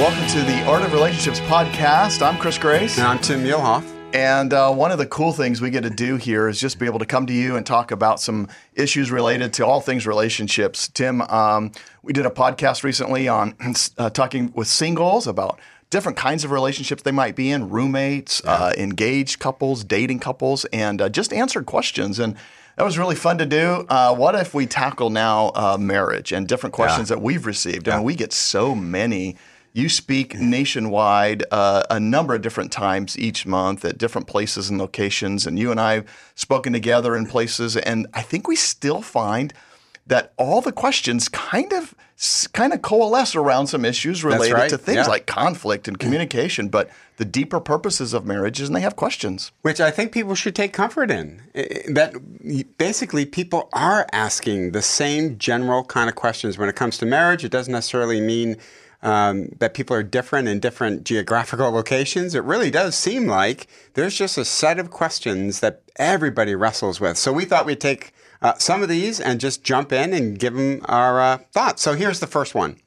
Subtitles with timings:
[0.00, 2.26] Welcome to the Art of Relationships podcast.
[2.26, 2.96] I'm Chris Grace.
[2.96, 3.84] And I'm Tim Muehlhoff.
[4.14, 6.86] And uh, one of the cool things we get to do here is just be
[6.86, 10.88] able to come to you and talk about some issues related to all things relationships.
[10.88, 13.54] Tim, um, we did a podcast recently on
[13.98, 15.60] uh, talking with singles about
[15.90, 18.52] different kinds of relationships they might be in roommates, yeah.
[18.52, 22.18] uh, engaged couples, dating couples, and uh, just answered questions.
[22.18, 22.36] And
[22.76, 23.84] that was really fun to do.
[23.90, 27.16] Uh, what if we tackle now uh, marriage and different questions yeah.
[27.16, 27.86] that we've received?
[27.86, 27.92] Yeah.
[27.92, 29.36] I mean, we get so many
[29.72, 34.78] you speak nationwide uh, a number of different times each month at different places and
[34.78, 39.02] locations, and you and I have spoken together in places, and I think we still
[39.02, 39.52] find
[40.06, 41.94] that all the questions kind of
[42.52, 44.68] kind of coalesce around some issues related right.
[44.68, 45.06] to things yeah.
[45.06, 49.52] like conflict and communication, but the deeper purposes of marriages, and they have questions.
[49.62, 51.42] Which I think people should take comfort in.
[51.88, 57.06] That basically people are asking the same general kind of questions when it comes to
[57.06, 57.44] marriage.
[57.44, 58.56] It doesn't necessarily mean
[59.02, 64.16] um, that people are different in different geographical locations, it really does seem like there's
[64.16, 67.16] just a set of questions that everybody wrestles with.
[67.16, 70.54] So we thought we'd take uh, some of these and just jump in and give
[70.54, 71.82] them our uh, thoughts.
[71.82, 72.78] So here's the first one.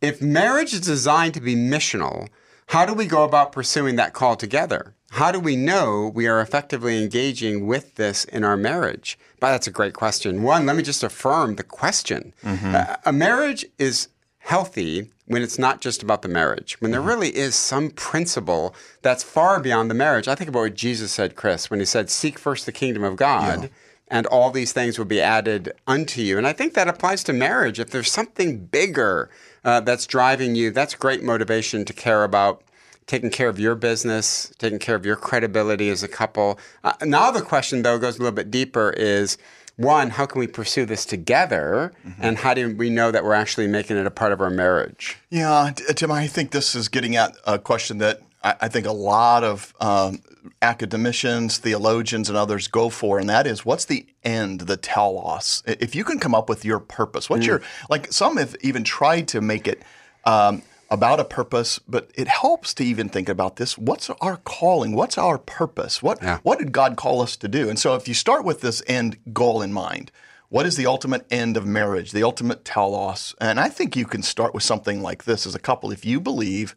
[0.00, 2.28] If marriage is designed to be missional,
[2.68, 4.94] how do we go about pursuing that call together?
[5.10, 9.18] How do we know we are effectively engaging with this in our marriage?
[9.40, 10.42] But that's a great question.
[10.42, 12.34] One, let me just affirm the question.
[12.42, 12.74] Mm-hmm.
[12.74, 14.08] Uh, a marriage is
[14.46, 17.08] healthy when it's not just about the marriage, when there mm-hmm.
[17.08, 20.28] really is some principle that's far beyond the marriage.
[20.28, 23.16] I think about what Jesus said, Chris, when he said, Seek first the kingdom of
[23.16, 23.62] God.
[23.64, 23.68] Yeah.
[24.08, 26.38] And all these things will be added unto you.
[26.38, 27.80] And I think that applies to marriage.
[27.80, 29.28] If there's something bigger
[29.64, 32.62] uh, that's driving you, that's great motivation to care about
[33.08, 36.56] taking care of your business, taking care of your credibility as a couple.
[36.84, 39.38] Uh, now, the question, though, goes a little bit deeper is
[39.76, 41.92] one, how can we pursue this together?
[42.06, 42.22] Mm-hmm.
[42.22, 45.18] And how do we know that we're actually making it a part of our marriage?
[45.30, 48.92] Yeah, Tim, I think this is getting at a question that I, I think a
[48.92, 50.22] lot of um,
[50.62, 55.62] academicians, theologians, and others go for, and that is what's the end, the telos?
[55.66, 57.48] If you can come up with your purpose, what's mm.
[57.48, 59.82] your, like some have even tried to make it.
[60.24, 63.76] Um, about a purpose, but it helps to even think about this.
[63.76, 64.94] What's our calling?
[64.94, 66.02] What's our purpose?
[66.02, 66.38] What yeah.
[66.42, 67.68] what did God call us to do?
[67.68, 70.12] And so if you start with this end goal in mind,
[70.48, 73.34] what is the ultimate end of marriage, the ultimate telos?
[73.40, 75.90] And I think you can start with something like this as a couple.
[75.90, 76.76] If you believe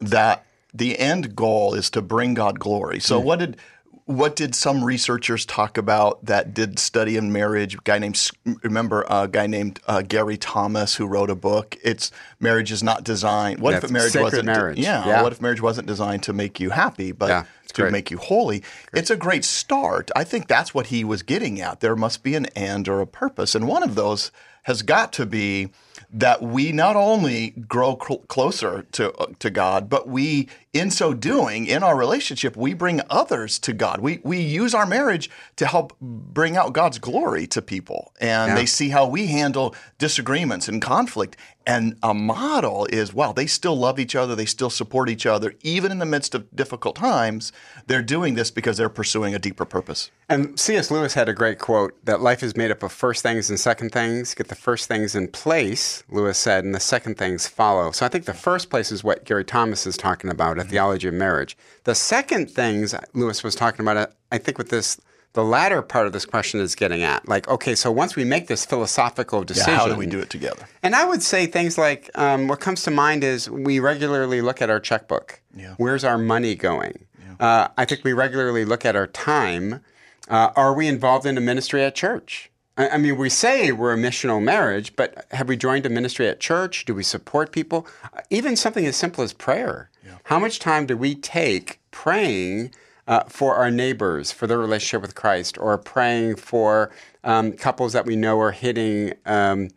[0.00, 3.00] that the end goal is to bring God glory.
[3.00, 3.24] So mm.
[3.24, 3.56] what did
[4.16, 7.74] what did some researchers talk about that did study in marriage?
[7.74, 8.30] A guy named
[8.62, 11.76] remember a guy named uh, Gary Thomas who wrote a book.
[11.82, 13.60] It's marriage is not designed.
[13.60, 14.46] What if marriage wasn't?
[14.46, 14.78] Marriage.
[14.78, 17.92] Yeah, yeah, What if marriage wasn't designed to make you happy, but yeah, to great.
[17.92, 18.60] make you holy?
[18.60, 19.00] Great.
[19.00, 20.10] It's a great start.
[20.14, 21.80] I think that's what he was getting at.
[21.80, 24.30] There must be an end or a purpose, and one of those
[24.64, 25.70] has got to be
[26.12, 31.12] that we not only grow cl- closer to uh, to God, but we, in so
[31.12, 34.00] doing, in our relationship, we bring others to God.
[34.00, 38.54] We we use our marriage to help bring out God's glory to people, and yeah.
[38.54, 41.36] they see how we handle disagreements and conflict.
[41.64, 45.54] And a model is wow, they still love each other, they still support each other,
[45.60, 47.52] even in the midst of difficult times.
[47.86, 50.10] They're doing this because they're pursuing a deeper purpose.
[50.28, 50.90] And C.S.
[50.90, 53.90] Lewis had a great quote that life is made up of first things and second
[53.90, 54.34] things.
[54.34, 57.92] Get the first things in place, Lewis said, and the second things follow.
[57.92, 61.08] So I think the first place is what Gary Thomas is talking about, a theology
[61.08, 61.56] of marriage.
[61.84, 64.98] The second things Lewis was talking about, I think, with this
[65.34, 67.26] the latter part of this question is getting at.
[67.26, 70.28] Like, okay, so once we make this philosophical decision, yeah, how do we do it
[70.28, 70.66] together?
[70.82, 74.60] And I would say things like um, what comes to mind is we regularly look
[74.60, 75.40] at our checkbook.
[75.54, 75.74] Yeah.
[75.78, 77.06] Where's our money going?
[77.18, 77.46] Yeah.
[77.46, 79.80] Uh, I think we regularly look at our time.
[80.28, 82.50] Uh, are we involved in a ministry at church?
[82.76, 86.40] I, mean, we say we're a missional marriage, but have we joined a ministry at
[86.40, 86.86] church?
[86.86, 87.86] Do we support people?
[88.30, 89.90] Even something as simple as prayer.
[90.32, 92.72] How much time do we take praying?
[93.06, 96.90] uh, for our neighbors, for their relationship with Christ, or praying for
[97.22, 99.12] um, couples that we know are hitting.
[99.26, 99.68] Um,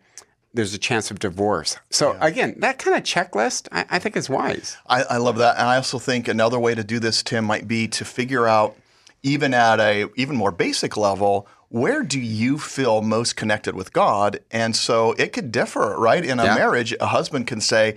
[0.53, 1.75] there's a chance of divorce.
[1.89, 2.25] So yeah.
[2.25, 4.77] again, that kind of checklist, I, I think is wise.
[4.87, 7.67] I, I, love that, and I also think another way to do this, Tim, might
[7.67, 8.77] be to figure out,
[9.23, 14.39] even at a even more basic level, where do you feel most connected with God?
[14.51, 16.23] And so it could differ, right?
[16.23, 16.55] In a yeah.
[16.55, 17.95] marriage, a husband can say,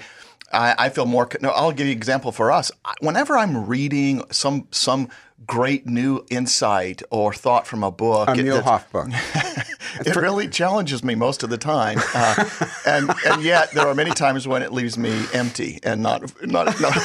[0.52, 1.28] I, I feel more.
[1.40, 2.70] No, I'll give you an example for us.
[3.00, 5.08] Whenever I'm reading some some
[5.46, 9.08] great new insight or thought from a book, a Muehlhoff book,
[10.06, 12.48] it really challenges me most of the time, uh,
[12.86, 16.80] and and yet there are many times when it leaves me empty and not not.
[16.80, 16.96] not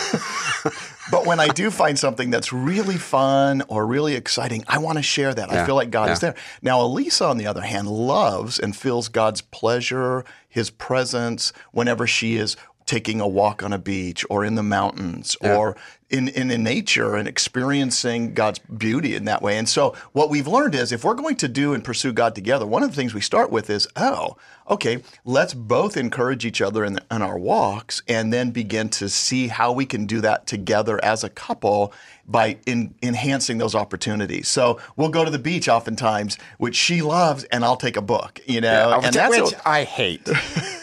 [1.11, 5.03] but when I do find something that's really fun or really exciting, I want to
[5.03, 5.51] share that.
[5.51, 5.61] Yeah.
[5.61, 6.13] I feel like God yeah.
[6.13, 6.35] is there.
[6.61, 12.37] Now, Elisa, on the other hand, loves and feels God's pleasure, His presence whenever she
[12.37, 15.55] is taking a walk on a beach or in the mountains Yeah.
[15.57, 15.75] or
[16.13, 19.57] in, in, in nature and experiencing God's beauty in that way.
[19.57, 22.67] And so what we've learned is if we're going to do and pursue God together,
[22.67, 24.37] one of the things we start with is, oh,
[24.69, 29.47] okay, let's both encourage each other in, in our walks and then begin to see
[29.47, 31.91] how we can do that together as a couple
[32.27, 34.47] by in, enhancing those opportunities.
[34.47, 38.39] So we'll go to the beach oftentimes, which she loves, and I'll take a book,
[38.45, 40.25] you know, which, and that's which what- I hate.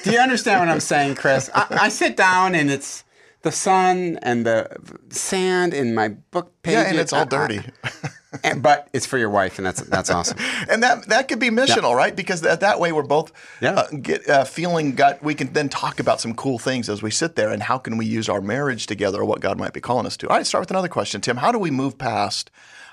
[0.02, 1.48] Do you understand what I'm saying, Chris?
[1.54, 3.04] I, I sit down and it's
[3.42, 4.68] the sun and the
[5.10, 6.74] sand in my book page.
[6.74, 7.60] yeah, and it's all dirty.
[8.44, 10.38] and, but it's for your wife, and that's that's awesome.
[10.70, 12.14] and that that could be missional, right?
[12.14, 13.72] Because that, that way we're both Yeah.
[13.72, 15.18] uh, get uh, feeling God.
[15.22, 17.96] We can then talk about some cool things as we sit there, and how can
[17.96, 20.28] we use our marriage together, or what God might be calling us to.
[20.28, 21.38] All right, start with another question, Tim.
[21.38, 22.50] How do we move past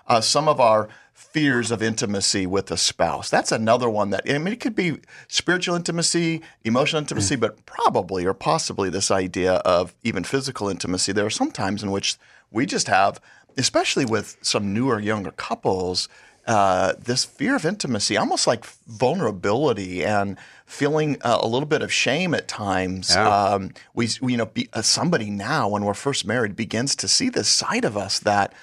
[0.08, 3.30] uh, some of our fears of intimacy with a spouse?
[3.30, 8.25] That's another one that I mean, it could be spiritual intimacy, emotional intimacy, but probably
[8.25, 11.12] or possibly this idea of even physical intimacy.
[11.12, 12.18] There are some times in which
[12.52, 13.19] we just have,
[13.58, 16.08] especially with some newer, younger couples
[16.48, 21.92] uh, this fear of intimacy, almost like vulnerability and feeling uh, a little bit of
[21.92, 23.13] shame at times.
[23.13, 23.28] Yeah.
[23.28, 27.08] Um, we, we, you know, be, uh, somebody now when we're first married begins to
[27.10, 28.54] see this side of us that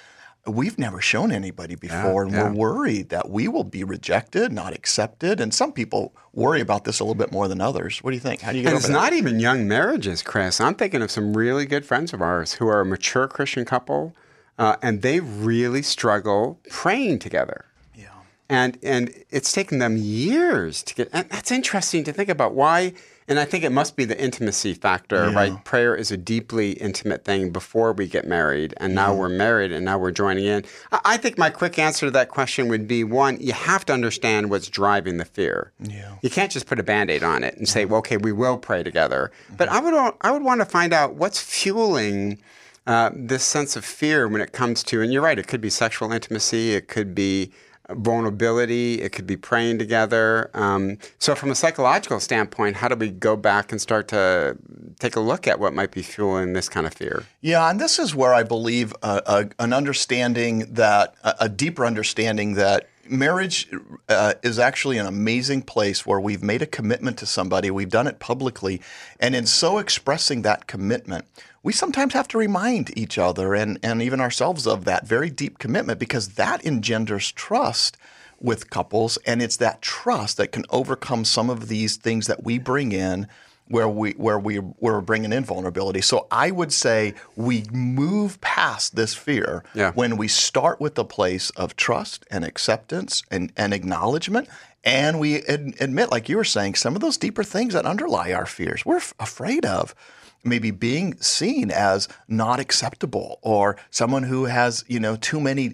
[0.47, 2.49] we've never shown anybody before, and yeah.
[2.49, 5.39] we're worried that we will be rejected, not accepted.
[5.39, 7.99] And some people worry about this a little bit more than others.
[7.99, 8.41] What do you think?
[8.41, 8.93] How do you get And it's that?
[8.93, 10.61] not even young marriages, Chris.
[10.61, 14.15] I'm thinking of some really good friends of ours who are a mature Christian couple,
[14.57, 17.65] uh, and they really struggle praying together.
[17.95, 18.07] Yeah.
[18.49, 22.93] and and it's taken them years to get and that's interesting to think about why
[23.27, 25.63] and i think it must be the intimacy factor right?
[25.65, 29.85] Prayer is a deeply intimate thing before we get married and now we're married and
[29.85, 30.63] now we're joining in.
[30.91, 34.49] I, think my quick answer to that question would be one you have to understand
[34.49, 35.71] what's driving the fear.
[35.79, 36.15] Yeah.
[36.21, 38.83] you can't just put a band-aid on it and say well okay we will pray
[38.83, 39.31] together.
[39.57, 42.39] But i would i would want to find out what's fueling
[42.87, 45.69] uh, this sense of fear when it comes to, and you're right, it could be
[45.71, 47.51] sexual intimacy, it could be
[47.89, 50.49] vulnerability, it could be praying together.
[50.53, 54.57] Um, so, from a psychological standpoint, how do we go back and start to
[54.99, 57.23] take a look at what might be fueling this kind of fear?
[57.41, 61.85] Yeah, and this is where I believe uh, a, an understanding that a, a deeper
[61.85, 63.69] understanding that marriage
[64.09, 68.07] uh, is actually an amazing place where we've made a commitment to somebody, we've done
[68.07, 68.81] it publicly,
[69.19, 71.25] and in so expressing that commitment,
[71.63, 75.57] we sometimes have to remind each other and, and even ourselves of that very deep
[75.57, 77.97] commitment because that engenders trust
[78.39, 82.59] with couples, and it's that trust that can overcome some of these things that we
[82.59, 83.27] bring in
[83.67, 86.01] where we where we we're bringing in vulnerability.
[86.01, 89.91] So I would say we move past this fear Yeah.
[89.93, 94.47] when we start with the place of trust and acceptance and, and acknowledgement.
[94.83, 98.31] And we ad- admit, like you were saying, some of those deeper things that underlie
[98.33, 99.95] our fears we're f- afraid of.
[100.43, 105.73] Maybe being seen as not acceptable or someone who has, you know, too many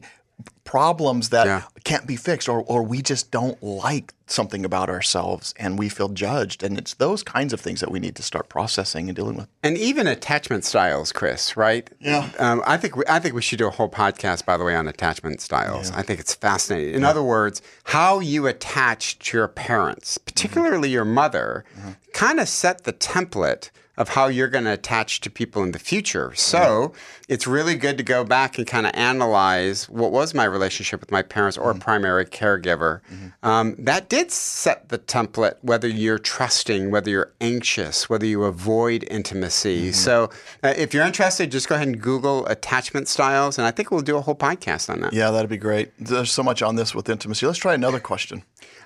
[0.63, 1.63] problems that Yeah.
[1.83, 6.07] can't be fixed or, or we just don't like something about ourselves and we feel
[6.07, 6.63] judged.
[6.63, 9.47] And it's those kinds of things that we need to start processing and dealing with.
[9.63, 11.89] And even attachment styles, Chris, right?
[11.99, 12.29] Yeah.
[12.39, 14.75] Um, I think we, I think we should do a whole podcast, by the way,
[14.75, 15.91] on attachment styles.
[15.91, 16.93] I think it's fascinating.
[16.95, 21.65] In other words, how you attach to your parents, particularly your mother,
[22.13, 23.71] kind of set the template
[24.01, 26.33] of how you're going to attach to people in the future.
[26.33, 26.91] So
[27.29, 31.11] it's really good to go back and kind of analyze what was my relationship with
[31.11, 33.01] my parents or a primary caregiver.
[33.43, 39.05] Um, that did set the template, whether you're trusting, whether you're anxious, whether you avoid
[39.11, 39.91] intimacy.
[39.91, 40.31] So
[40.63, 44.01] uh, if you're interested, just go ahead and Google attachment styles, and I think we'll
[44.01, 45.13] do a whole podcast on that.
[45.13, 45.91] Yeah, that'd be great.
[45.99, 47.45] There's so much on this with intimacy.
[47.45, 48.41] Let's try another question.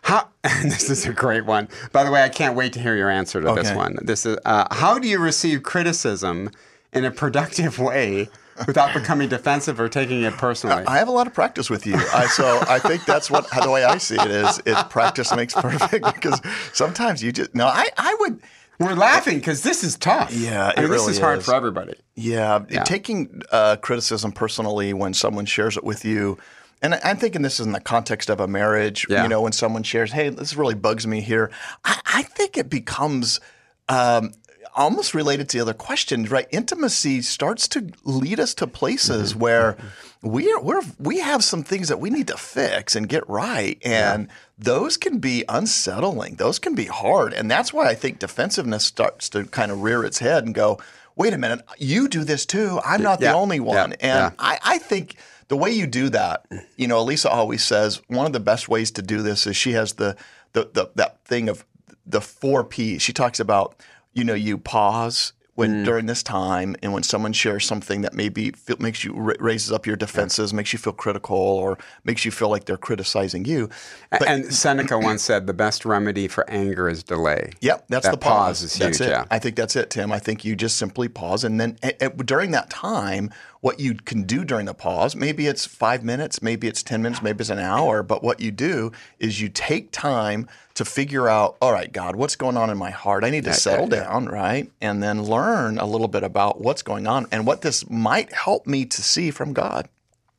[0.06, 1.68] How, this is a great one.
[1.92, 3.98] By the way, I can't wait to hear your answer to this one.
[4.04, 6.52] This is uh, how do you receive criticism
[6.94, 8.30] in a productive way
[8.68, 10.84] without becoming defensive or taking it personally?
[10.86, 11.96] I have a lot of practice with you.
[11.96, 14.62] I, so I think that's what the way I see it is.
[14.68, 16.40] Is practice makes perfect because
[16.72, 17.66] sometimes you just no.
[17.66, 18.44] I I would
[18.80, 20.32] We're laughing because this is tough.
[20.32, 21.96] Yeah, I mean, it this really is hard for everybody.
[22.14, 26.38] Yeah, taking uh, criticism personally when someone shares it with you,
[26.94, 29.06] and I'm thinking this is in the context of a marriage.
[29.10, 29.24] Yeah.
[29.24, 31.52] You know, when someone shares, "Hey, this really bugs me here,"
[31.84, 33.40] I, I think it becomes.
[33.90, 34.32] Um,
[34.78, 36.48] Almost related to the other questions, right?
[36.52, 39.40] Intimacy starts to lead us to places Mm-hmm.
[39.40, 39.78] where
[40.22, 44.28] we're, we're we have some things that we need to fix and get right, and
[44.60, 46.36] those can be unsettling.
[46.36, 50.04] Those can be hard, and that's why I think defensiveness starts to kind of rear
[50.04, 50.78] its head and go,
[51.16, 52.82] wait a minute, you do this too.
[52.84, 53.92] I'm not Yeah, the only one.
[53.92, 54.40] yeah, and yeah.
[54.40, 55.16] I, I think
[55.48, 58.92] the way you do that, you know, Elisa always says one of the best ways
[58.92, 60.16] to do this is she has the,
[60.54, 61.66] the, the that thing of
[62.06, 63.02] the four P's.
[63.02, 63.76] She talks about,
[64.14, 65.86] you know, you pause when mm.
[65.86, 69.86] during this time and when someone shares something that maybe feel, makes you raises up
[69.86, 73.70] your defenses, makes you feel critical, or makes you feel like they're criticizing you.
[74.12, 78.12] A- and Seneca once said, "The best remedy for anger is delay." Yep, that's That
[78.12, 78.60] the pause.
[78.60, 79.12] pause is that's huge, it.
[79.12, 79.26] yeah.
[79.32, 80.12] I think that's it, Tim.
[80.12, 81.78] I think you just simply pause, and then
[82.26, 83.32] during that time,
[83.66, 87.24] what you can do during the pause, maybe it's five minutes, maybe it's ten minutes,
[87.24, 91.58] maybe it's an hour, but what you do is you take time to figure out,
[91.60, 93.24] all right, God, what's going on in my heart?
[93.24, 97.08] I need to settle down, right, and then learn a little bit about what's going
[97.08, 99.90] on and what this might help me to see from God.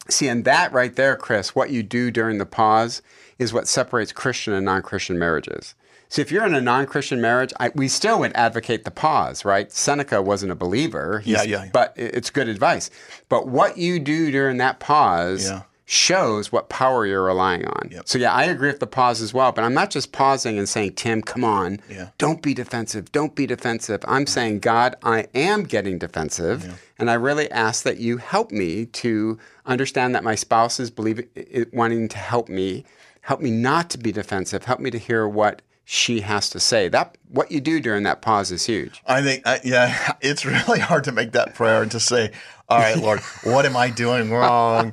[0.08, 3.02] See, and that right there, Chris, what you do during the pause
[3.40, 5.74] is what separates Christian and non-Christian marriages.
[6.08, 9.70] So if you're in a non-Christian marriage, I, we still would advocate the pause, right?
[9.72, 11.20] Seneca wasn't a believer.
[11.20, 11.70] He's- Yeah, yeah.
[11.72, 12.90] But it's good advice.
[13.28, 15.62] But what you do during that pause Yeah.
[15.84, 17.90] shows what power you're relying on.
[18.04, 19.52] So yeah, I agree with the pause as well.
[19.52, 22.08] But I'm not just pausing and saying, Tim, come on, Yeah.
[22.18, 24.00] don't be defensive, don't be defensive.
[24.08, 28.86] I'm saying, God, I am getting defensive, and I really ask that you help me
[28.86, 31.26] to understand that my spouse is believing,
[31.72, 32.84] wanting to help me,
[33.20, 36.88] help me not to be defensive, help me to hear what she has to say.
[36.88, 39.00] That what you do during that pause is huge.
[39.06, 42.32] I think, I, yeah, it's really hard to make that prayer and to say,
[42.68, 44.92] "All right, Lord, what am I doing wrong?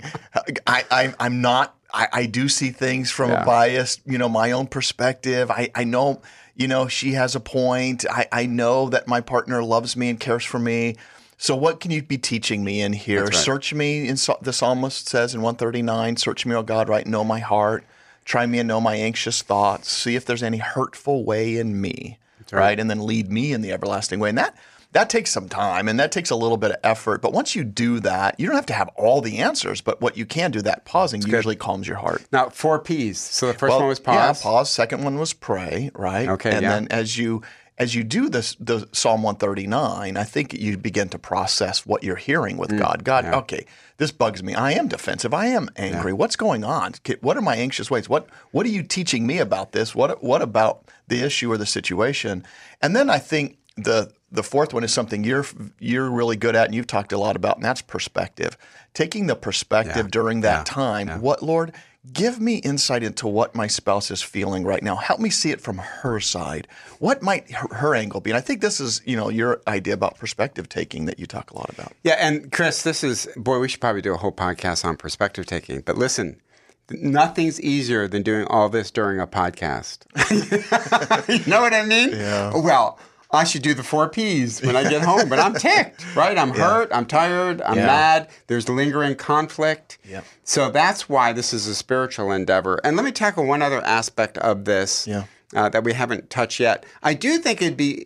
[0.68, 1.76] I, I I'm not.
[1.92, 3.42] I, I do see things from Yeah.
[3.42, 5.52] a biased, you know, my own perspective.
[5.52, 6.22] I, I know,
[6.56, 8.06] you know, she has a point.
[8.10, 10.96] I, I know that my partner loves me and cares for me.
[11.38, 13.26] So what can you be teaching me in here?
[13.26, 13.34] Right.
[13.36, 14.08] Search me.
[14.08, 17.06] In the psalmist says in 139, "Search me, O God, right?
[17.06, 17.84] Know my heart."
[18.26, 19.92] Try me and know my anxious thoughts.
[19.92, 22.18] See if there's any hurtful way in me
[22.52, 22.80] right.
[22.80, 24.30] And then lead me in the everlasting way.
[24.30, 24.56] And that
[24.92, 27.22] that takes some time and that takes a little bit of effort.
[27.22, 29.82] But once you do that, you don't have to have all the answers.
[29.82, 32.24] But what you can do, that pausing usually calms your heart.
[32.32, 33.18] Now, four P's.
[33.20, 34.40] So the first Well, one was pause.
[34.40, 34.70] Yeah, pause.
[34.70, 36.30] Second one was pray, right?
[36.30, 36.70] Okay, And yeah.
[36.70, 37.42] then as you
[37.84, 42.16] as you do this the Psalm 139, I think you begin to process what you're
[42.30, 43.04] hearing Mm, with God.
[43.04, 43.66] God, okay,
[43.98, 44.54] this bugs me.
[44.56, 45.34] I am defensive.
[45.34, 46.14] I am angry.
[46.14, 46.94] What's going on?
[47.22, 48.08] What are my anxious ways?
[48.10, 49.94] What what are you teaching me about this?
[49.96, 50.76] What what about
[51.08, 52.44] the issue or the situation?
[52.82, 55.46] And then I think the the fourth one is something you're
[55.80, 58.58] you're really good at and you've talked a lot about, and that's perspective.
[58.94, 61.08] Taking the perspective during that time.
[61.22, 61.74] What Lord,
[62.12, 64.96] give me insight into what my spouse is feeling right now.
[64.96, 66.68] Help me see it from her side.
[67.00, 68.32] What might her, her angle be?
[68.32, 71.52] And I think this is, you know, your idea about perspective taking that you talk
[71.52, 71.94] a lot about.
[72.04, 73.60] Yeah, and Chris, this is boy.
[73.60, 75.82] We should probably do a whole podcast on perspective taking.
[75.82, 76.42] But listen,
[76.90, 80.00] nothing's easier than doing all this during a podcast.
[81.30, 82.10] you know what I mean?
[82.12, 82.52] Yeah.
[82.54, 83.00] Well,
[83.34, 86.38] I should do the four P's when I get home, but I'm ticked, right?
[86.38, 86.90] I'm hurt.
[86.94, 87.62] I'm tired.
[87.64, 87.88] I'm Yeah.
[87.88, 88.28] mad.
[88.48, 89.98] There's lingering conflict.
[90.08, 90.24] Yep.
[90.44, 92.80] So that's why this is a spiritual endeavor.
[92.84, 95.24] And let me tackle one other aspect of this Yeah.
[95.56, 96.86] uh, that we haven't touched yet.
[97.02, 98.06] I do think it'd be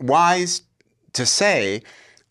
[0.00, 0.62] wise
[1.14, 1.82] to say,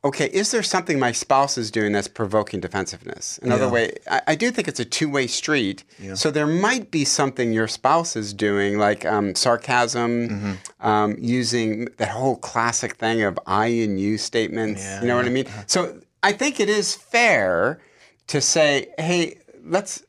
[0.08, 3.40] okay, is there something my spouse is doing that's provoking defensiveness?
[3.44, 3.72] Another Yeah.
[3.78, 5.84] way, I, I do think it's a two way street.
[6.16, 10.88] So there might be something your spouse is doing, like um, sarcasm, Mm-hmm.
[10.88, 14.82] um, using that whole classic thing of I and you statements.
[14.82, 15.48] Yeah, you know what I mean?
[15.68, 15.80] So
[16.24, 17.80] I think it is fair
[18.28, 20.04] to say, hey, let's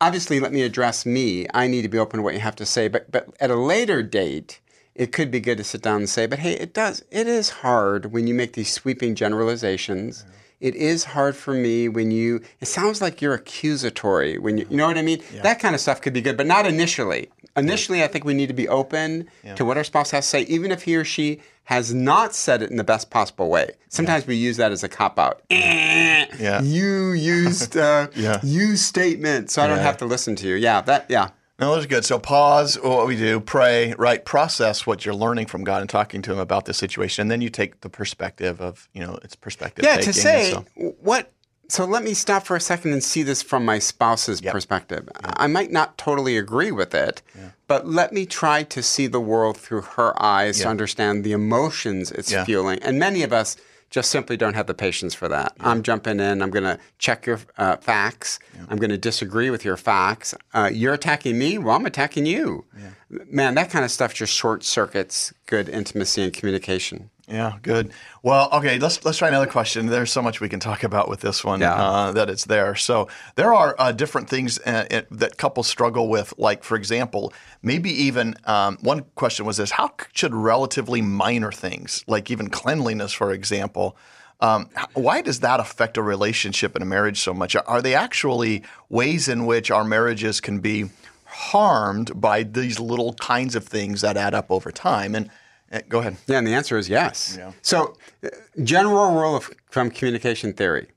[0.00, 1.46] obviously let me address me.
[1.54, 2.88] I need to be open to what you have to say.
[2.88, 4.60] But but at a later date,
[4.98, 7.48] it could be good to sit down and say, but hey, it does it is
[7.64, 10.24] hard when you make these sweeping generalizations.
[10.60, 14.76] It is hard for me when you it sounds like you're accusatory when you you
[14.76, 15.22] know what I mean?
[15.42, 17.30] That kind of stuff could be good, but not initially.
[17.56, 20.40] Initially, I think we need to be open to what our spouse has to say,
[20.42, 23.70] even if he or she has not said it in the best possible way.
[23.88, 25.42] Sometimes we use that as a cop out.
[25.50, 26.60] Yeah.
[26.62, 28.40] You used uh, Yeah.
[28.42, 29.82] you statement, so I don't Yeah.
[29.84, 30.54] have to listen to you.
[30.54, 31.28] Yeah, that yeah.
[31.60, 32.04] No, that's good.
[32.04, 34.24] So pause what we do, pray, right?
[34.24, 37.40] Process what you're learning from God and talking to Him about this situation, and then
[37.40, 39.84] you take the perspective of, you know, it's perspective.
[39.84, 40.64] Yeah, to say so-
[41.00, 41.32] what.
[41.70, 45.06] So let me stop for a second and see this from my spouse's perspective.
[45.22, 47.20] I might not totally agree with it,
[47.66, 52.10] but let me try to see the world through her eyes to understand the emotions
[52.10, 52.44] it's Yeah.
[52.46, 52.78] feeling.
[52.80, 53.58] And many of us
[53.90, 55.54] just simply don't have the patience for that.
[55.60, 56.42] I'm jumping in.
[56.42, 58.38] I'm going to check your uh, facts.
[58.68, 60.34] I'm going to disagree with your facts.
[60.52, 61.56] Uh, you're attacking me.
[61.58, 62.64] Well, I'm attacking you.
[63.08, 67.10] Man, that kind of stuff just short circuits good intimacy and communication.
[67.28, 67.92] Yeah, good.
[68.22, 69.86] Well, okay, let's let's try another question.
[69.86, 71.74] There's so much we can talk about with this one Yeah.
[71.74, 72.74] uh, that it's there.
[72.74, 76.32] So there are uh, different things uh, it, that couples struggle with.
[76.38, 82.02] Like, for example, maybe even um, one question was this: How should relatively minor things,
[82.06, 83.96] like even cleanliness, for example,
[84.40, 87.54] um, why does that affect a relationship and a marriage so much?
[87.56, 90.86] Are they actually ways in which our marriages can be
[91.24, 95.14] harmed by these little kinds of things that add up over time?
[95.14, 95.28] And
[95.70, 96.16] Eh, Go ahead.
[96.26, 97.36] Yeah, and the answer is yes.
[97.38, 97.52] Yeah.
[97.62, 98.28] So, uh,
[98.62, 100.88] general rule of, from communication theory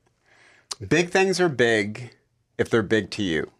[0.88, 2.10] big things are big
[2.58, 3.50] if they're big to you.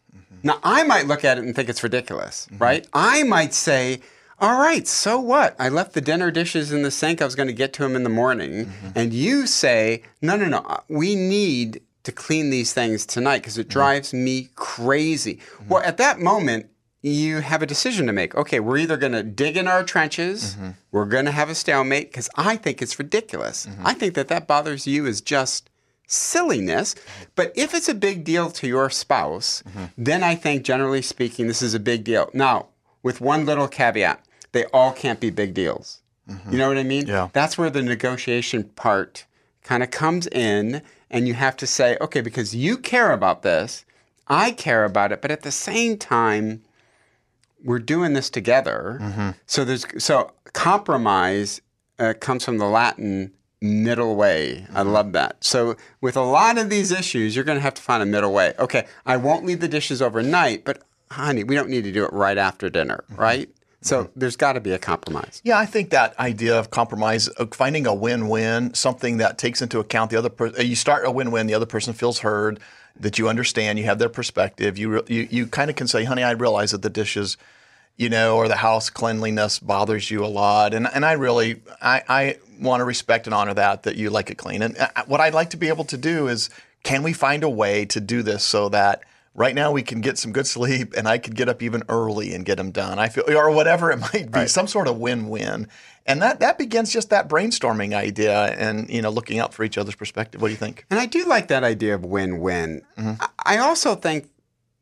[0.42, 2.86] Now, I might look at it and think it's ridiculous, right?
[2.92, 4.00] I might say,
[4.40, 5.54] all right, so what?
[5.58, 7.22] I left the dinner dishes in the sink.
[7.22, 8.72] I was going to get to them in the morning.
[8.96, 13.56] And you say, no, no, no, uh, we need to clean these things tonight because
[13.56, 15.38] it drives me crazy.
[15.68, 16.68] Well, at that moment,
[17.02, 18.34] you have a decision to make.
[18.34, 20.70] Okay, we're either going to dig in our trenches, mm-hmm.
[20.92, 23.66] we're going to have a stalemate because I think it's ridiculous.
[23.66, 23.86] Mm-hmm.
[23.86, 25.68] I think that that bothers you is just
[26.06, 26.94] silliness.
[27.34, 29.86] But if it's a big deal to your spouse, mm-hmm.
[29.98, 32.30] then I think generally speaking, this is a big deal.
[32.32, 32.68] Now,
[33.02, 35.98] with one little caveat, they all can't be big deals.
[36.50, 37.06] You know what I mean?
[37.06, 37.28] Yeah.
[37.32, 39.26] That's where the negotiation part
[39.64, 40.80] kind of comes in,
[41.10, 43.84] and you have to say, okay, because you care about this,
[44.28, 46.62] I care about it, but at the same time,
[47.64, 48.98] we're doing this together.
[49.00, 49.30] Mm-hmm.
[49.46, 51.60] So there's so compromise
[51.98, 54.66] uh, comes from the Latin middle way.
[54.72, 54.90] I mm-hmm.
[54.90, 55.44] love that.
[55.44, 58.32] So with a lot of these issues, you're going to have to find a middle
[58.32, 58.54] way.
[58.58, 62.12] Okay, I won't leave the dishes overnight, but honey, we don't need to do it
[62.12, 63.20] right after dinner, mm-hmm.
[63.20, 63.50] right?
[63.84, 65.40] So there's got to be a compromise.
[65.42, 69.80] Yeah, I think that idea of compromise, of finding a win-win, something that takes into
[69.80, 70.64] account the other person.
[70.64, 72.60] You start a win-win, the other person feels heard,
[72.98, 74.78] that you understand, you have their perspective.
[74.78, 77.36] You re- you you kind of can say, "Honey, I realize that the dishes,
[77.96, 82.02] you know, or the house cleanliness bothers you a lot," and and I really I
[82.08, 84.62] I want to respect and honor that that you like it clean.
[84.62, 86.50] And uh, what I'd like to be able to do is,
[86.82, 89.02] can we find a way to do this so that
[89.34, 92.34] Right now, we can get some good sleep, and I could get up even early
[92.34, 92.98] and get them done.
[92.98, 95.68] I feel, or whatever it might be, some sort of win-win,
[96.04, 99.78] and that that begins just that brainstorming idea, and you know, looking out for each
[99.78, 100.42] other's perspective.
[100.42, 100.84] What do you think?
[100.90, 102.82] And I do like that idea of win-win.
[102.98, 103.22] Mm-hmm.
[103.22, 104.28] I- I also think,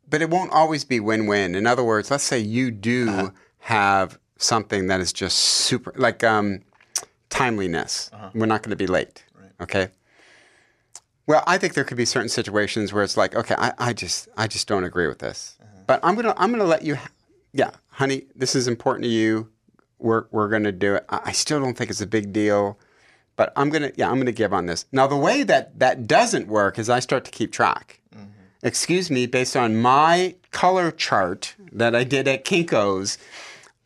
[0.09, 1.55] but it won't always be win-win.
[1.55, 3.31] In other words, let's say you do uh-huh.
[3.61, 6.61] have something that is just super, like um,
[7.29, 8.11] timeliness.
[8.13, 8.31] Uh-huh.
[8.35, 9.25] We're not going to be late.
[9.61, 9.89] Okay.
[11.31, 14.29] Well, I think there could be certain situations where it's like, okay, I, I just,
[14.37, 15.57] I just don't agree with this.
[15.63, 15.83] Uh-huh.
[15.87, 16.97] But I'm gonna, I'm gonna let you.
[16.97, 17.09] ha-
[17.53, 19.49] Yeah, honey, this is important to you.
[20.01, 21.05] We're, we're gonna do it.
[21.09, 22.79] I, I still don't think it's a big deal
[23.41, 24.85] but I'm gonna yeah I'm gonna give on this.
[24.93, 28.03] Now the way that that doesn't work is I start to keep track.
[28.15, 28.27] Mm-hmm.
[28.63, 33.17] Excuse me, based on my color chart that I did at Kinko's,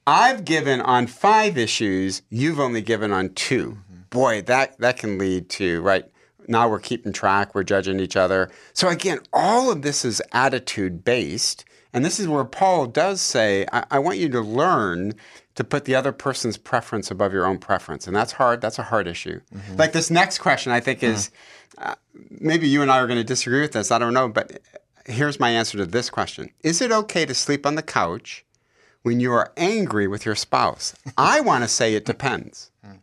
[0.09, 2.23] I've given on five issues.
[2.31, 4.01] You've only given on 2 mm-hmm.
[4.11, 6.07] Boy, that that can lead to right
[6.49, 7.55] now we're keeping track.
[7.55, 8.51] We're judging each other.
[8.73, 11.65] So again, all of this is attitude based.
[11.93, 15.15] And this is where Paul does say, I, I want you to learn
[15.55, 18.07] to put the other person's preference above your own preference.
[18.07, 18.61] And that's hard.
[18.61, 19.41] That's a hard issue.
[19.55, 19.77] Mm-hmm.
[19.77, 21.31] Like this next question, I think is
[21.79, 21.91] mm-hmm.
[21.91, 21.95] uh,
[22.41, 23.93] maybe you and I are going to disagree with this.
[23.93, 24.29] I don't know.
[24.29, 27.83] But uh, here's my answer to this question Is it okay to sleep on the
[27.83, 28.45] couch
[29.03, 30.95] when you are angry with your spouse?
[31.17, 32.73] I want to say it depends.
[32.85, 32.99] Mm.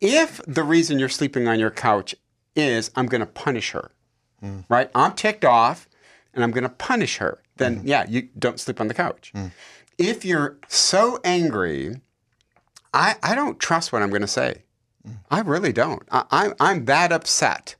[0.00, 2.14] If the reason you're sleeping on your couch
[2.54, 3.92] is I'm going to punish her,
[4.42, 4.64] mm.
[4.68, 4.90] right?
[4.94, 5.88] I'm ticked off
[6.34, 7.88] and I'm going to punish her, then mm-hmm.
[7.88, 9.32] yeah, you don't sleep on the couch.
[9.34, 9.52] Mm.
[9.98, 12.00] If you're so angry,
[12.94, 14.64] I, I don't trust what I'm going to say.
[15.06, 15.18] Mm.
[15.30, 16.02] I really don't.
[16.10, 17.76] I, I'm, I'm that upset.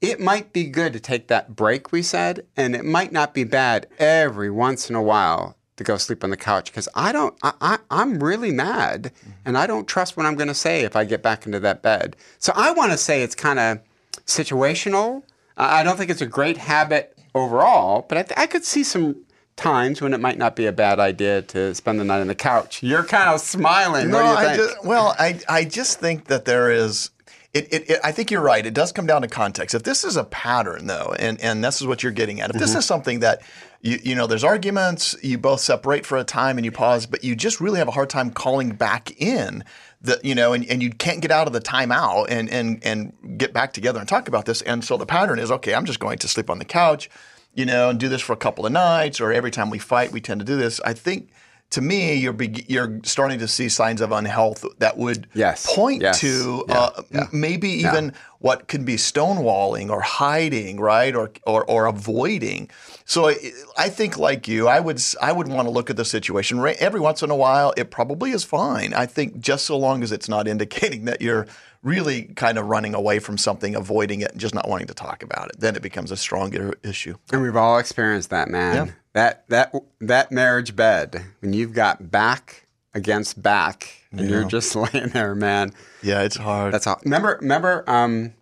[0.00, 3.42] It might be good to take that break, we said, and it might not be
[3.42, 7.34] bad every once in a while to go sleep on the couch because I don't,
[7.42, 9.30] I, I, I'm really mad mm-hmm.
[9.44, 11.82] and I don't trust what I'm going to say if I get back into that
[11.82, 12.16] bed.
[12.38, 13.80] So I want to say it's kind of
[14.28, 15.24] situational.
[15.56, 19.24] I don't think it's a great habit overall, but I, th- I could see some
[19.56, 22.34] times when it might not be a bad idea to spend the night on the
[22.34, 22.80] couch.
[22.82, 24.10] You're kind of smiling.
[24.10, 27.10] No, what do you I just, well, I I just think that there is.
[27.54, 28.64] It, it, it, I think you're right.
[28.64, 29.74] It does come down to context.
[29.74, 32.60] If this is a pattern, though, and, and this is what you're getting at, if
[32.60, 32.78] this mm-hmm.
[32.78, 33.40] is something that
[33.80, 37.24] you you know, there's arguments, you both separate for a time and you pause, but
[37.24, 39.64] you just really have a hard time calling back in,
[40.00, 43.12] the you know, and, and you can't get out of the timeout and and and
[43.38, 44.62] get back together and talk about this.
[44.62, 47.10] And so the pattern is, okay, I'm just going to sleep on the couch,
[47.54, 50.12] you know, and do this for a couple of nights, or every time we fight,
[50.12, 50.80] we tend to do this.
[50.84, 51.30] I think.
[51.72, 55.66] To me, you're be, you're starting to see signs of unhealth that would Yes.
[55.74, 56.18] point Yes.
[56.20, 56.74] to Yeah.
[56.78, 62.70] uh, m- maybe even what could be stonewalling or hiding, right, or or, or avoiding.
[63.04, 63.36] So I,
[63.76, 67.00] I think, like you, I would I would want to look at the situation every
[67.00, 67.74] once in a while.
[67.76, 68.94] It probably is fine.
[68.94, 71.46] I think just so long as it's not indicating that you're
[71.82, 75.22] really kind of running away from something, avoiding it, and just not wanting to talk
[75.22, 77.14] about it, then it becomes a stronger issue.
[77.30, 78.94] And we've all experienced that, man.
[79.18, 79.32] Yeah.
[79.48, 85.08] That that that marriage bed when you've got back against back and you're just laying
[85.08, 85.72] there, man.
[86.02, 86.72] Yeah, it's hard.
[86.72, 87.00] That's all.
[87.04, 88.34] Remember, remember, um,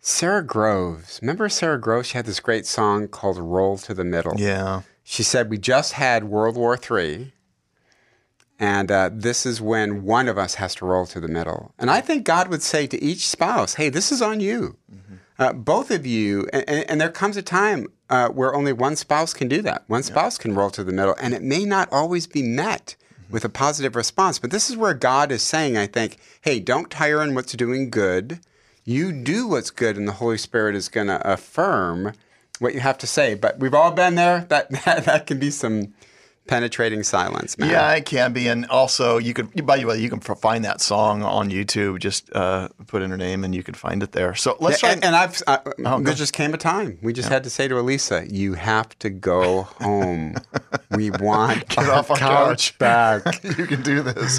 [0.00, 1.18] Sara Groves.
[1.22, 2.08] Remember Sara Groves?
[2.08, 4.82] She had this great song called "Roll to the Middle." yeah.
[5.02, 7.32] She said, "We just had World War III,
[8.58, 11.72] And uh, this is when one of us has to roll to the middle.
[11.78, 14.76] And I think God would say to each spouse, hey, this is on you.
[14.92, 15.14] Mm-hmm.
[15.38, 19.34] Uh, both of you, and, and, there comes a time uh, where only one spouse
[19.34, 19.84] can do that.
[19.86, 20.42] One spouse yeah.
[20.42, 23.32] can roll to the middle, and it may not always be met mm-hmm.
[23.34, 24.38] with a positive response.
[24.38, 27.90] But this is where God is saying, I think, hey, don't tire in what's doing
[27.90, 28.40] good.
[28.84, 32.12] You do what's good, and the Holy Spirit is going to affirm
[32.58, 33.34] what you have to say.
[33.34, 34.46] But we've all been there.
[34.48, 35.92] That, that, that can be some
[36.46, 37.70] penetrating silence, man.
[37.70, 39.66] Yeah, it can be, and also you could.
[39.66, 41.98] By the way, you can find that song on YouTube.
[42.00, 44.34] Just uh, put in her name, and you can find it there.
[44.34, 44.92] So let's yeah, try.
[44.94, 47.34] And, and I've uh, oh, there just came a time we just yeah.
[47.34, 50.36] had to say to Elisa, "You have to go home.
[50.90, 53.44] we want get off our couch, couch back.
[53.58, 54.38] you can do this."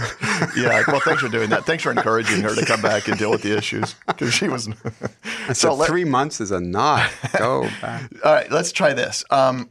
[0.55, 0.83] yeah.
[0.87, 1.65] Well, thanks for doing that.
[1.65, 4.69] Thanks for encouraging her to come back and deal with the issues because she was.
[5.53, 7.09] so let, three months is a knot.
[7.37, 8.11] Go back.
[8.23, 9.23] All right, let's try this.
[9.29, 9.69] Um,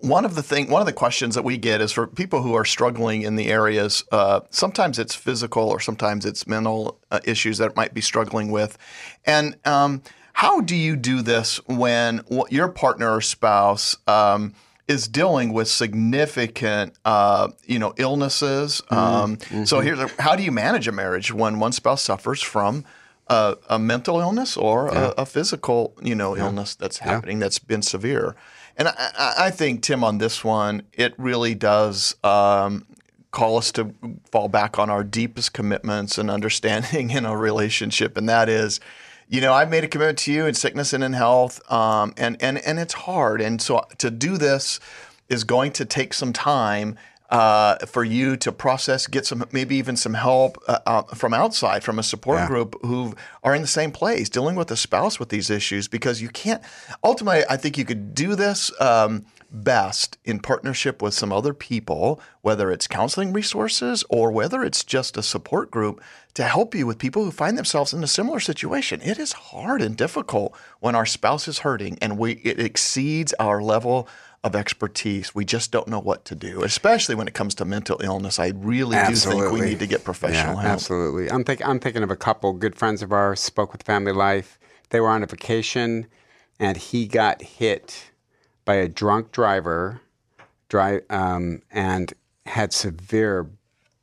[0.00, 2.54] one of the thing, one of the questions that we get is for people who
[2.54, 4.04] are struggling in the areas.
[4.10, 8.76] Uh, sometimes it's physical, or sometimes it's mental uh, issues that might be struggling with.
[9.24, 14.54] And um, how do you do this when your partner or spouse um,
[14.88, 18.82] is dealing with significant, uh, you know, illnesses?
[18.90, 18.94] Mm-hmm.
[18.94, 19.64] Um, mm-hmm.
[19.64, 22.84] So here's a, how do you manage a marriage when one spouse suffers from
[23.28, 25.12] a, a mental illness or yeah.
[25.16, 26.44] a, a, physical, you know, yeah.
[26.44, 28.36] illness that's happening that's been severe?
[28.76, 32.86] And I, I, think, Tim, on this one, it really does um,
[33.30, 33.94] call us to
[34.30, 38.80] fall back on our deepest commitments and understanding in a relationship, and that is,
[39.28, 42.36] you know, I've made a commitment to you in sickness and in health, um, and
[42.40, 44.78] and and it's hard, and so to do this
[45.28, 46.96] is going to take some time
[47.30, 51.82] uh, for you to process, get some, maybe even some help uh, uh, from outside,
[51.82, 52.46] from a support yeah.
[52.46, 56.22] group who are in the same place, dealing with a spouse with these issues, because
[56.22, 56.62] you can't.
[57.02, 58.70] Ultimately, I think you could do this.
[58.80, 64.84] Um, best in partnership with some other people, whether it's counseling resources or whether it's
[64.84, 66.02] just a support group
[66.34, 69.00] to help you with people who find themselves in a similar situation.
[69.02, 73.62] It is hard and difficult when our spouse is hurting and we it exceeds our
[73.62, 74.08] level
[74.44, 75.34] of expertise.
[75.34, 78.38] We just don't know what to do, especially when it comes to mental illness.
[78.38, 79.42] I really absolutely.
[79.42, 80.72] do think we need to get professional yeah, help.
[80.74, 81.30] Absolutely.
[81.30, 84.58] I'm, think, I'm thinking of a couple good friends of ours, spoke with FamilyLife.
[84.90, 86.06] They were on a vacation
[86.60, 88.12] and he got hit
[88.66, 90.02] by a drunk driver
[90.68, 92.12] drive, um, and
[92.44, 93.48] had severe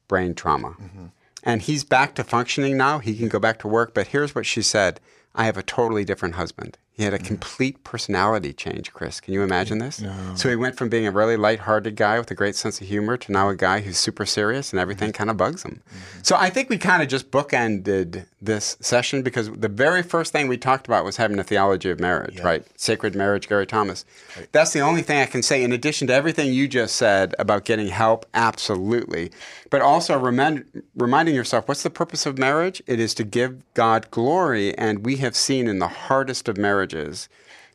[0.08, 0.70] brain trauma.
[0.70, 1.06] Mm-hmm.
[1.44, 3.00] And he's back to functioning now.
[3.00, 3.94] He can go back to work.
[3.94, 5.00] But here's what she said
[5.36, 6.78] I have a totally different husband.
[6.96, 7.26] He had a mm.
[7.26, 9.20] complete personality change, Chris.
[9.20, 10.00] Can you imagine this?
[10.00, 10.14] No.
[10.36, 13.18] So he went from being a really light-hearted guy with a great sense of humor
[13.18, 15.18] to now a guy who's super serious and everything mm-hmm.
[15.18, 15.82] kind of bugs him.
[15.90, 16.20] Mm-hmm.
[16.22, 20.48] So I think we kind of just bookended this session because the very first thing
[20.48, 22.44] we talked about was having a theology of marriage, yeah.
[22.44, 22.80] right?
[22.80, 24.06] Sacred marriage, Gary Thomas.
[24.38, 24.48] Right.
[24.52, 25.64] That's the only thing I can say.
[25.64, 29.32] In addition to everything you just said about getting help, absolutely.
[29.72, 32.84] But also remind, reminding yourself, what's the purpose of marriage?
[32.86, 36.83] It is to give God glory, and we have seen in the hardest of marriages
[36.84, 37.30] marriages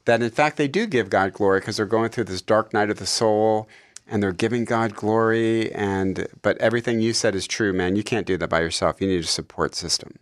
[0.05, 2.91] that in fact they do give God glory because they're going through this dark night
[2.91, 3.69] of the soul
[4.07, 7.95] and they're giving God glory and but everything you said is true, man.
[7.95, 9.01] You can't do that by yourself.
[9.01, 10.19] You need a support system.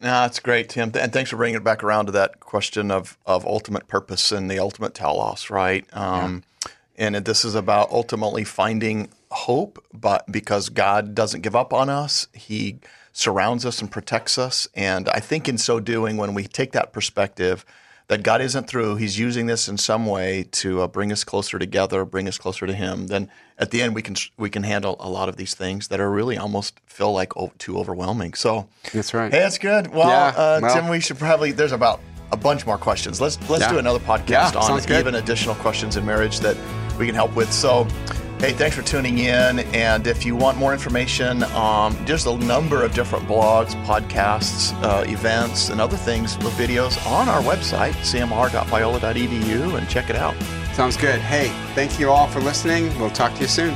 [0.00, 0.92] No, that's great, Tim.
[0.94, 4.50] And thanks for bringing it back around to that question of, of ultimate purpose and
[4.50, 5.86] the ultimate telos, right?
[5.94, 6.72] Um, yeah.
[6.98, 12.26] And this is about ultimately finding hope, but because God doesn't give up on us,
[12.34, 12.78] He
[13.12, 14.68] surrounds us and protects us.
[14.74, 17.64] And I think in so doing, when we take that perspective,
[18.08, 18.96] that God isn't through.
[18.96, 22.66] He's using this in some way to uh, bring us closer together, bring us closer
[22.66, 23.08] to Him.
[23.08, 26.00] Then at the end, we can we can handle a lot of these things that
[26.00, 28.34] are really almost feel like oh, too overwhelming.
[28.34, 29.32] So that's right.
[29.32, 29.88] Hey, that's good.
[29.88, 32.00] Well, yeah, uh, well, Tim, we should probably there's about
[32.32, 33.20] a bunch more questions.
[33.20, 33.72] Let's let's yeah.
[33.72, 36.56] do another podcast yeah, on even additional questions in marriage that
[36.98, 37.52] we can help with.
[37.52, 37.86] So.
[38.38, 39.60] Hey, thanks for tuning in.
[39.74, 45.04] And if you want more information, um, there's a number of different blogs, podcasts, uh,
[45.08, 50.34] events, and other things with videos on our website, cmr.biola.edu, and check it out.
[50.74, 51.18] Sounds good.
[51.18, 52.96] Hey, thank you all for listening.
[53.00, 53.74] We'll talk to you soon.